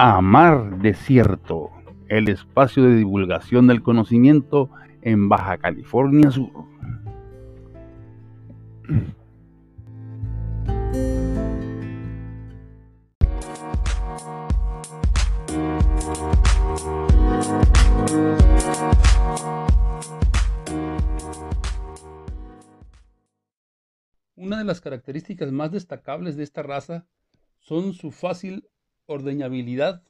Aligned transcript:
Amar 0.00 0.78
Desierto, 0.78 1.72
el 2.06 2.28
espacio 2.28 2.84
de 2.84 2.94
divulgación 2.94 3.66
del 3.66 3.82
conocimiento 3.82 4.70
en 5.02 5.28
Baja 5.28 5.58
California 5.58 6.30
Sur. 6.30 6.52
Una 24.36 24.58
de 24.58 24.64
las 24.64 24.80
características 24.80 25.50
más 25.50 25.72
destacables 25.72 26.36
de 26.36 26.44
esta 26.44 26.62
raza 26.62 27.04
son 27.58 27.94
su 27.94 28.12
fácil 28.12 28.68
ordeñabilidad, 29.08 30.02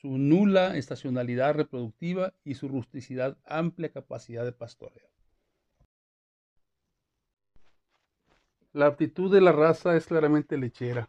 su 0.00 0.18
nula 0.18 0.76
estacionalidad 0.76 1.54
reproductiva 1.54 2.32
y 2.44 2.54
su 2.54 2.68
rusticidad 2.68 3.36
amplia 3.44 3.90
capacidad 3.90 4.44
de 4.44 4.52
pastoreo. 4.52 5.08
La 8.72 8.86
aptitud 8.86 9.32
de 9.32 9.40
la 9.40 9.50
raza 9.50 9.96
es 9.96 10.06
claramente 10.06 10.56
lechera, 10.56 11.08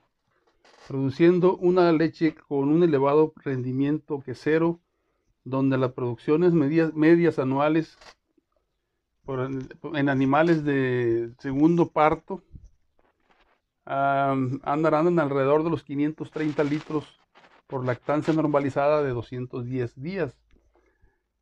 produciendo 0.87 1.57
una 1.57 1.91
leche 1.91 2.33
con 2.33 2.69
un 2.69 2.83
elevado 2.83 3.33
rendimiento 3.35 4.21
quesero, 4.21 4.79
donde 5.43 5.77
las 5.77 5.91
producciones 5.91 6.53
medias, 6.53 6.93
medias 6.93 7.37
anuales 7.37 7.97
en 9.93 10.09
animales 10.09 10.63
de 10.63 11.33
segundo 11.39 11.89
parto 11.89 12.43
andarán 13.85 15.07
en 15.07 15.19
alrededor 15.19 15.63
de 15.63 15.69
los 15.69 15.83
530 15.83 16.63
litros 16.63 17.19
por 17.67 17.85
lactancia 17.85 18.33
normalizada 18.33 19.01
de 19.01 19.11
210 19.11 20.01
días. 20.01 20.37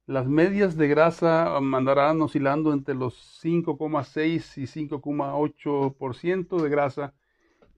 Las 0.06 0.28
medias 0.28 0.76
de 0.76 0.88
grasa 0.88 1.56
andarán 1.56 2.22
oscilando 2.22 2.74
entre 2.74 2.96
los 2.96 3.44
5,6 3.44 4.58
y 4.58 4.64
5,8% 4.64 6.62
de 6.62 6.70
grasa 6.70 7.14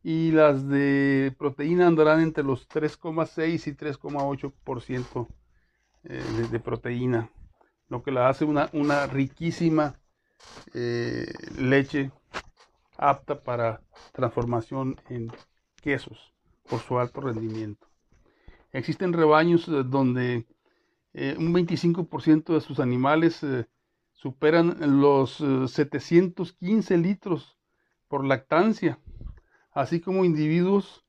y 0.03 0.31
las 0.31 0.67
de 0.67 1.35
proteína 1.37 1.87
andarán 1.87 2.21
entre 2.21 2.43
los 2.43 2.67
3,6 2.69 3.67
y 3.67 3.71
3,8% 3.73 5.27
eh, 6.03 6.23
de, 6.37 6.47
de, 6.47 6.59
proteína, 6.59 7.29
lo 7.89 8.01
que 8.01 8.11
la 8.11 8.29
hace 8.29 8.45
una, 8.45 8.69
una 8.73 9.05
riquísima 9.07 9.99
eh, 10.73 11.31
leche 11.59 12.11
apta 13.01 13.43
para 13.43 13.81
transformación 14.13 14.95
en 15.09 15.29
quesos 15.81 16.33
por 16.69 16.79
su 16.79 16.97
alto 16.99 17.19
rendimiento. 17.19 17.87
Existen 18.71 19.11
rebaños 19.11 19.67
eh, 19.67 19.83
donde 19.85 20.47
eh, 21.13 21.35
un 21.37 21.53
25% 21.53 22.53
de 22.53 22.61
sus 22.61 22.79
animales 22.79 23.43
eh, 23.43 23.67
superan 24.13 24.77
los 25.01 25.43
715 25.67 26.97
litros 26.97 27.57
por 28.07 28.23
lactancia, 28.23 28.97
así 29.71 29.99
como 29.99 30.23
individuos 30.23 31.03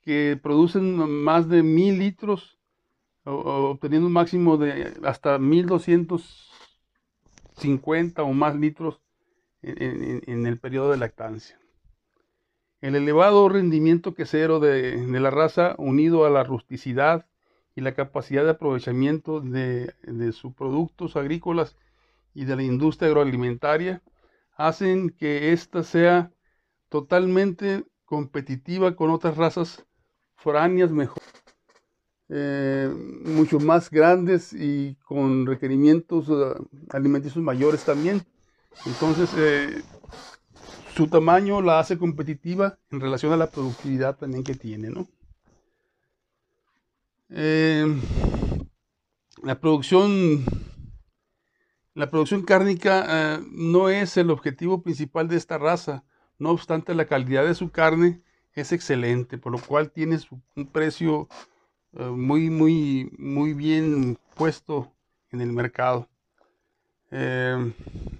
que 0.00 0.40
producen 0.42 1.22
más 1.22 1.50
de 1.50 1.62
1000 1.62 1.98
litros, 1.98 2.58
obteniendo 3.24 4.06
un 4.06 4.14
máximo 4.14 4.56
de 4.56 4.98
hasta 5.04 5.38
1250 5.38 8.22
o 8.22 8.32
más 8.32 8.56
litros 8.56 9.02
en, 9.62 10.46
el 10.46 10.58
periodo 10.58 10.90
de 10.90 10.96
lactancia. 10.96 11.58
El 12.80 12.96
elevado 12.96 13.48
rendimiento 13.48 14.14
quesero 14.14 14.58
de, 14.60 15.06
la 15.06 15.30
raza, 15.30 15.74
unido 15.78 16.24
a 16.24 16.30
la 16.30 16.44
rusticidad 16.44 17.26
y 17.74 17.82
la 17.82 17.94
capacidad 17.94 18.44
de 18.44 18.50
aprovechamiento 18.50 19.40
de, 19.40 19.94
de, 20.02 20.32
sus 20.32 20.54
productos 20.54 21.16
agrícolas 21.16 21.76
y 22.34 22.44
de 22.44 22.56
la 22.56 22.62
industria 22.62 23.08
agroalimentaria, 23.08 24.02
hacen 24.56 25.10
que 25.10 25.52
ésta 25.52 25.82
sea 25.82 26.32
totalmente 26.88 27.84
competitiva 28.04 28.96
con 28.96 29.10
otras 29.10 29.36
razas 29.36 29.86
foráneas 30.34 30.90
mejor, 30.90 31.22
eh, 32.28 32.88
mucho 33.24 33.60
más 33.60 33.90
grandes 33.90 34.52
y 34.52 34.96
con 35.04 35.46
requerimientos 35.46 36.28
uh, 36.28 36.54
alimenticios 36.90 37.42
mayores 37.42 37.84
también. 37.84 38.22
Entonces, 38.86 39.30
eh, 39.36 39.82
su 40.94 41.06
tamaño 41.06 41.60
la 41.60 41.78
hace 41.78 41.98
competitiva 41.98 42.78
en 42.90 43.00
relación 43.00 43.32
a 43.32 43.36
la 43.36 43.50
productividad 43.50 44.16
también 44.16 44.42
que 44.42 44.54
tiene, 44.54 44.88
¿no? 44.88 45.06
Eh, 47.28 47.86
la 49.42 49.60
producción, 49.60 50.44
la 51.94 52.10
producción 52.10 52.42
cárnica 52.42 53.06
eh, 53.08 53.40
no 53.52 53.88
es 53.88 54.16
el 54.16 54.30
objetivo 54.30 54.82
principal 54.82 55.28
de 55.28 55.36
esta 55.36 55.58
raza, 55.58 56.04
no 56.38 56.50
obstante 56.50 56.94
la 56.94 57.04
calidad 57.04 57.44
de 57.44 57.54
su 57.54 57.70
carne 57.70 58.22
es 58.54 58.72
excelente, 58.72 59.38
por 59.38 59.52
lo 59.52 59.58
cual 59.58 59.90
tiene 59.90 60.18
un 60.56 60.66
precio 60.66 61.28
muy, 61.92 62.50
muy, 62.50 63.10
muy 63.18 63.52
bien 63.52 64.18
puesto 64.34 64.92
en 65.30 65.40
el 65.40 65.52
mercado. 65.52 66.08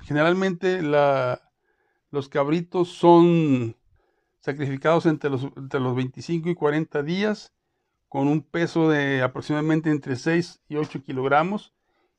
Generalmente 0.03 0.83
los 0.83 2.29
cabritos 2.29 2.89
son 2.89 3.77
sacrificados 4.41 5.07
entre 5.07 5.31
los, 5.31 5.45
entre 5.57 5.81
los 5.81 5.95
25 5.95 6.49
y 6.49 6.55
40 6.55 7.03
días 7.03 7.53
con 8.09 8.27
un 8.27 8.43
peso 8.43 8.91
de 8.91 9.23
aproximadamente 9.23 9.91
entre 9.91 10.17
6 10.17 10.63
y 10.69 10.77
8 10.77 11.05
kilogramos 11.05 11.75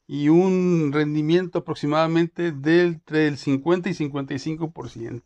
y 0.08 0.30
un 0.30 0.92
rendimiento 0.94 1.60
aproximadamente 1.60 2.52
del, 2.52 2.94
entre 2.94 3.28
el 3.28 3.38
50 3.38 3.90
y 3.90 3.94
55% 3.94 5.24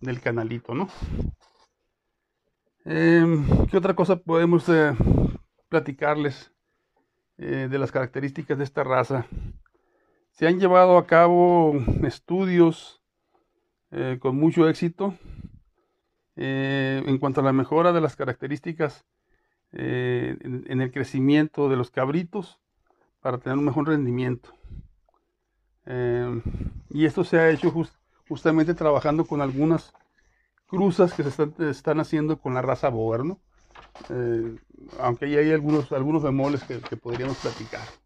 del 0.00 0.20
canalito, 0.20 0.74
¿no? 0.74 0.88
Em, 2.84 3.66
¿Qué 3.68 3.76
otra 3.76 3.94
cosa 3.94 4.16
podemos 4.16 4.68
eh, 4.68 4.92
platicarles 5.68 6.52
eh, 7.38 7.68
de 7.70 7.78
las 7.78 7.92
características 7.92 8.58
de 8.58 8.64
esta 8.64 8.82
raza? 8.82 9.26
Se 10.32 10.46
han 10.46 10.58
llevado 10.58 10.96
a 10.96 11.06
cabo 11.06 11.74
estudios 12.04 13.02
eh, 13.90 14.18
con 14.18 14.36
mucho 14.36 14.66
éxito 14.66 15.14
eh, 16.36 17.02
en 17.04 17.18
cuanto 17.18 17.42
a 17.42 17.44
la 17.44 17.52
mejora 17.52 17.92
de 17.92 18.00
las 18.00 18.16
características 18.16 19.04
eh, 19.72 20.38
en, 20.42 20.80
el 20.80 20.90
crecimiento 20.90 21.68
de 21.68 21.76
los 21.76 21.90
cabritos 21.90 22.58
para 23.20 23.38
tener 23.38 23.58
un 23.58 23.66
mejor 23.66 23.88
rendimiento. 23.88 24.54
y 26.88 27.04
esto 27.04 27.24
se 27.24 27.38
ha 27.38 27.50
hecho 27.50 27.72
justamente 28.26 28.72
trabajando 28.74 29.26
con 29.26 29.42
algunas 29.42 29.92
cruzas 30.66 31.12
que 31.12 31.24
se 31.24 31.70
están, 31.70 32.00
haciendo 32.00 32.38
con 32.38 32.54
la 32.54 32.62
raza 32.62 32.88
Boer, 32.88 33.20
aunque 34.98 35.26
ahí 35.26 35.36
hay 35.36 35.52
algunos, 35.52 35.92
algunos 35.92 36.22
bemoles 36.22 36.64
que 36.64 36.96
podríamos 36.96 37.36
platicar. 37.36 38.01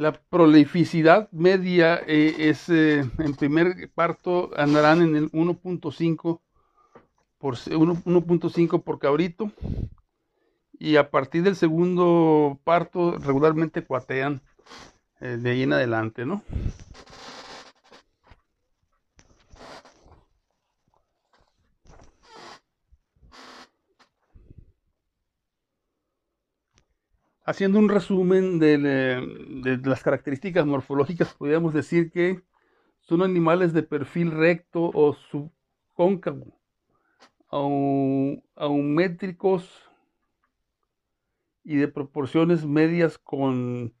La 0.00 0.12
prolificidad 0.12 1.30
media 1.30 2.00
eh, 2.06 2.34
es 2.48 2.70
eh, 2.70 3.04
en 3.18 3.34
primer 3.34 3.90
parto 3.94 4.50
andarán 4.56 5.02
en 5.02 5.14
el 5.14 5.30
1.5 5.30 6.40
por 7.36 7.56
1.5 7.56 8.82
por 8.82 8.98
cabrito 8.98 9.52
y 10.78 10.96
a 10.96 11.10
partir 11.10 11.42
del 11.42 11.54
segundo 11.54 12.58
parto 12.64 13.18
regularmente 13.18 13.84
cuatean 13.84 14.40
eh, 15.20 15.36
de 15.38 15.50
ahí 15.50 15.64
en 15.64 15.74
adelante, 15.74 16.24
¿no? 16.24 16.42
Haciendo 27.50 27.80
un 27.80 27.88
resumen 27.88 28.60
de, 28.60 29.80
las 29.82 30.04
características 30.04 30.64
morfológicas, 30.66 31.34
podríamos 31.34 31.74
decir 31.74 32.12
que 32.12 32.44
son 33.00 33.22
animales 33.22 33.72
de 33.72 33.82
perfil 33.82 34.30
recto 34.30 34.92
o 34.94 35.14
subcóncavo, 35.14 36.56
aumétricos 38.54 39.68
y 41.64 41.74
de 41.74 41.88
proporciones 41.88 42.64
medias 42.64 43.18
con, 43.18 43.94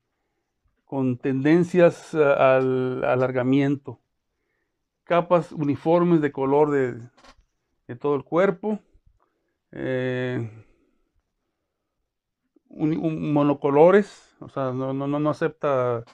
con 0.84 1.18
tendencias 1.18 2.14
al 2.14 3.02
alargamiento, 3.02 3.98
capas 5.02 5.50
uniformes 5.50 6.20
de 6.20 6.30
color 6.30 6.70
de, 6.70 7.96
todo 7.96 8.14
el 8.14 8.22
cuerpo, 8.22 8.78
eh, 9.72 10.48
monocolores, 12.80 14.36
o 14.40 14.48
sea, 14.48 14.72
no, 14.72 14.92
no, 14.92 15.06
no 15.06 15.30
acepta 15.30 16.04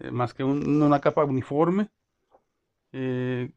eh, 0.00 0.10
más 0.10 0.34
que 0.34 0.44
una 0.44 1.00
capa 1.00 1.24
uniforme. 1.24 1.90
Eh, 2.92 3.50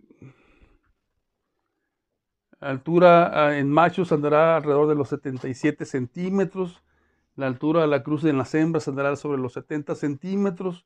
altura 2.59 3.47
ah, 3.47 3.57
en 3.57 3.69
machos 3.69 4.11
andará 4.11 4.57
alrededor 4.57 4.87
de 4.87 4.95
los 4.95 5.09
77 5.09 5.85
centímetros. 5.85 6.83
La 7.35 7.47
altura 7.47 7.81
de 7.81 7.87
la 7.87 8.03
cruz 8.03 8.23
en 8.23 8.37
las 8.37 8.53
hembras 8.55 8.87
andará 8.87 9.15
sobre 9.15 9.41
los 9.41 9.53
70 9.53 9.95
centímetros. 9.95 10.85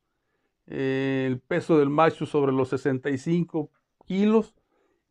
Eh, 0.66 1.24
el 1.26 1.40
peso 1.40 1.78
del 1.78 1.90
macho 1.90 2.26
sobre 2.26 2.52
los 2.52 2.68
65 2.70 3.70
kilos. 4.06 4.54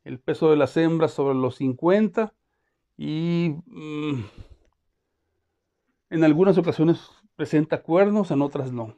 El 0.03 0.19
peso 0.19 0.49
de 0.49 0.57
las 0.57 0.75
hembras 0.77 1.13
sobre 1.13 1.35
los 1.35 1.55
50. 1.55 2.33
Y 2.97 3.55
mm, 3.65 4.23
en 6.09 6.23
algunas 6.23 6.57
ocasiones 6.57 6.99
presenta 7.35 7.81
cuernos, 7.81 8.31
en 8.31 8.41
otras 8.41 8.71
no. 8.71 8.97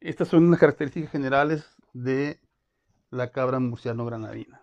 Estas 0.00 0.28
son 0.28 0.50
las 0.50 0.58
características 0.58 1.10
generales 1.10 1.64
de 1.92 2.40
la 3.10 3.30
cabra 3.30 3.60
murciano 3.60 4.04
granadina. 4.04 4.61